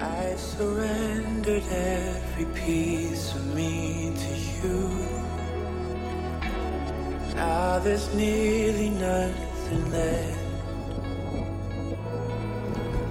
[0.00, 4.88] I surrendered every piece of me to you.
[7.36, 10.38] Now there's nearly nothing left.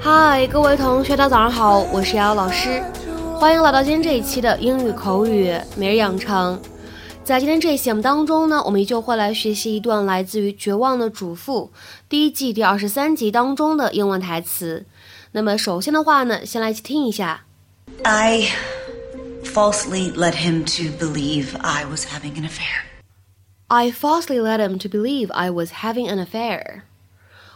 [0.00, 2.82] 嗨，各位同学，大家早上好，我是瑶瑶老师，
[3.34, 6.60] 欢迎来到今天这一期的英语口语每日养成。
[7.24, 11.72] 在今天这一期节目当中呢，我们依旧会来学习一段来自于《绝望的主妇》
[12.08, 14.86] 第一季第二十三集当中的英文台词。
[15.35, 17.45] 那么首先的话呢，先来一起听一下。
[18.03, 18.49] I
[19.43, 22.85] falsely led him to believe I was having an affair.
[23.67, 26.81] I falsely led him to believe I was having an affair.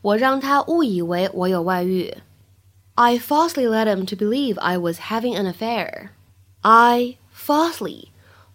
[0.00, 2.16] 我让他误以为我有外遇。
[2.94, 6.10] I falsely led him to believe I was having an affair.
[6.62, 8.08] I falsely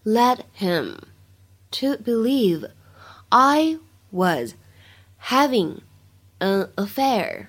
[0.04, 0.98] led him
[1.72, 2.70] to believe
[3.30, 3.80] I
[4.12, 4.56] was
[5.30, 5.82] having
[6.40, 7.48] an affair.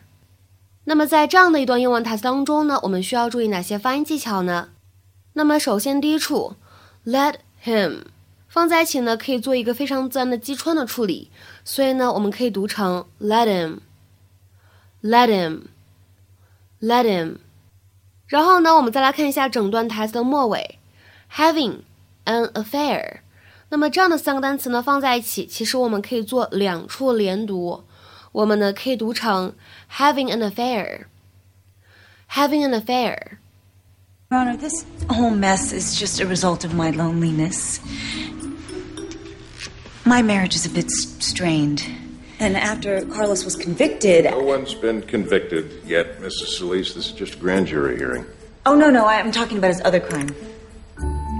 [0.89, 4.69] 那么在这样的一段英文台词当中呢，我们需要注意哪些发音技巧呢？
[5.33, 6.55] 那么首先第一处
[7.05, 8.05] ，let him
[8.47, 11.29] 放在一起呢，可以做一个非常自然的击穿的处理，
[11.63, 17.35] 所以呢，我们可以读成 let him，let him，let him。
[18.25, 20.79] 然后呢，我们再来看一下整段台词的末尾
[21.31, 21.81] ，having
[22.25, 23.17] an affair。
[23.69, 27.83] 那么这样的三个单词呢，放在一起，其实我们可以做两处连读。
[28.32, 29.54] 我们呢可以读成
[29.98, 33.38] having an affair，having an affair。
[34.30, 37.78] Your Honor, this whole mess is just a result of my loneliness.
[40.04, 41.82] My marriage is a bit s- strained.
[42.40, 44.24] And after Carlos was convicted.
[44.24, 46.58] No one's been convicted yet, Mrs.
[46.58, 46.94] Solis.
[46.94, 48.26] This is just a grand jury hearing.
[48.66, 50.34] Oh, no, no, I'm talking about his other crime.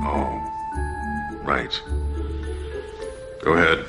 [0.07, 1.73] Oh, right.
[3.43, 3.85] Go ahead.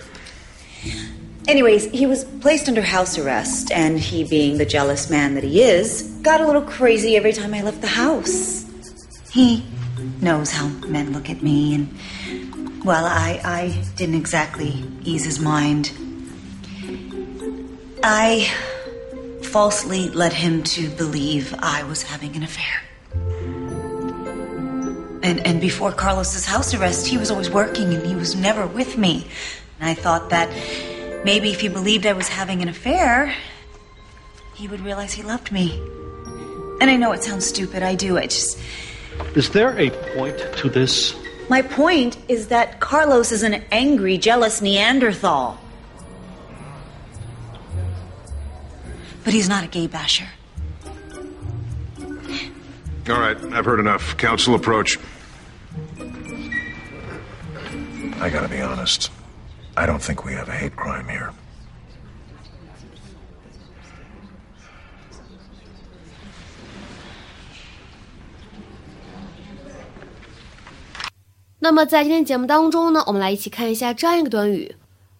[1.50, 5.60] Anyways, he was placed under house arrest, and he, being the jealous man that he
[5.60, 8.64] is, got a little crazy every time I left the house.
[9.32, 9.64] He
[10.20, 15.90] knows how men look at me, and, well, I, I didn't exactly ease his mind.
[18.04, 18.48] I
[19.42, 22.80] falsely led him to believe I was having an affair.
[25.24, 28.96] And, and before Carlos's house arrest, he was always working and he was never with
[28.96, 29.26] me.
[29.80, 30.48] And I thought that
[31.24, 33.34] maybe if he believed I was having an affair,
[34.54, 35.80] he would realize he loved me.
[36.80, 38.18] And I know it sounds stupid, I do.
[38.18, 38.58] I just.
[39.34, 41.14] Is there a point to this?
[41.48, 45.58] My point is that Carlos is an angry, jealous Neanderthal.
[49.24, 50.28] But he's not a gay basher.
[53.08, 54.16] All right, I've heard enough.
[54.16, 54.98] Counsel approach.
[58.20, 59.10] I gotta be honest.
[59.80, 61.30] I don't think we have a hate crime here.
[71.60, 74.76] 那么在今天节目当中呢，我们来一起看一下这样一个短语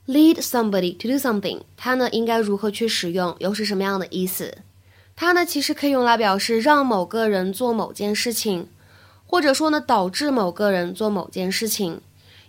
[0.07, 4.59] ，lead somebody to do something，它呢应该如何去使用，又是什么样的意思？
[5.17, 8.69] 它呢其实可以用来表示让某个人做某件事情，
[9.25, 12.03] 或者说呢导致某个人做某件事情，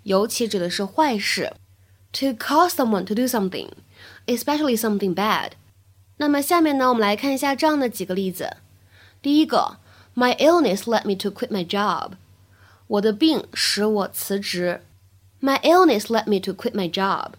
[0.03, 1.53] 尤其指的是坏事。
[2.12, 3.68] To cause someone to do something,
[4.26, 5.52] especially something bad。
[6.16, 8.56] 那么下面呢，我们来看一下这样的几个例子。
[9.20, 9.76] 第一个，
[10.14, 12.12] My illness led me to quit my job。
[12.86, 14.80] 我的病使我辞职。
[15.40, 17.32] My illness led me to quit my job。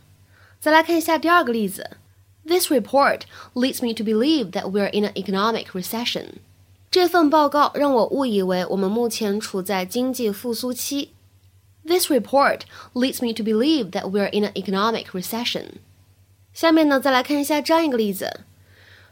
[0.60, 1.98] 再来看一下第二个例子。
[2.46, 3.22] This report
[3.56, 6.36] leads me to believe that we're in an economic recession。
[6.92, 11.14] 这份报告让我误以为我们目前处在经济复苏期。
[11.86, 12.62] This report
[12.94, 15.80] leads me to believe that we're in an economic recession。
[16.54, 18.42] 下面呢，再来看一下这样一个例子。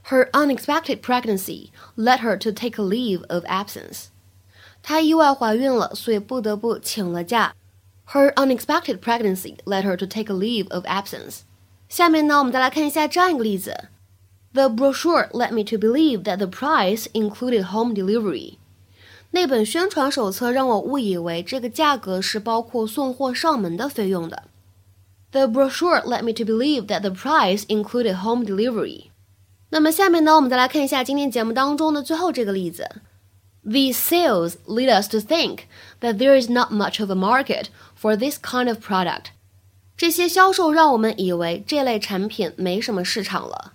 [0.09, 4.07] Her unexpected pregnancy led her to take a leave of absence。
[4.83, 7.55] 她意外怀孕了，所以不得不请了假。
[8.09, 11.39] Her unexpected pregnancy led her to take a leave of absence。
[11.89, 13.89] 下面呢，我们再来看一下这样一个例子：
[14.53, 18.57] The brochure led me to believe that the price included home delivery。
[19.31, 24.43] 那本宣传手册让我误以为这个价格是包括送货上门的费用的。
[25.31, 29.07] The brochure led me to believe that the price included home delivery。
[29.69, 33.01] 那么下面呢，我们再来看一下今天节目当中的最后这个例子。
[33.65, 35.63] These sales lead us to think
[35.99, 37.65] that there is not much of a market
[37.99, 39.31] for this kind of product。
[39.97, 43.73] 这些销售让我们以为这类产品没什么市场了。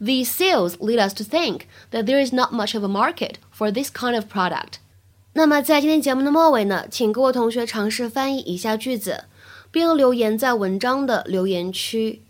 [0.00, 1.62] These sales lead us to think
[1.92, 4.79] that there is not much of a market for this kind of product。
[5.33, 9.25] 那么在今天节目的末尾呢，请各位同学尝试翻译以下句子，
[9.71, 12.21] 并留言在文章的留言区。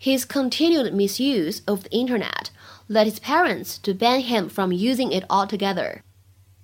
[0.00, 2.48] His continued misuse of the internet
[2.88, 6.00] led his parents to ban him from using it altogether.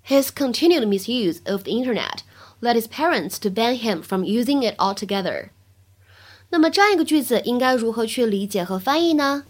[0.07, 2.19] His continued misuse of the internet
[2.61, 5.49] led his parents to ban him from using it altogether.
[6.51, 9.45] 那么这样一个句子应该如何去理解和翻译呢？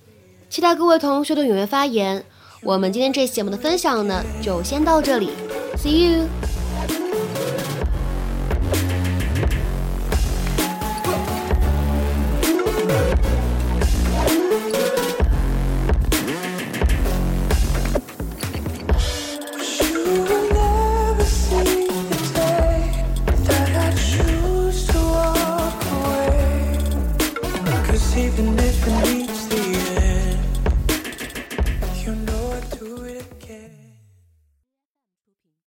[0.49, 2.25] 期待各位同学的踊跃发言。
[2.65, 5.31] 我们今天这期节目的分享呢就先到这里。
[5.77, 6.29] See you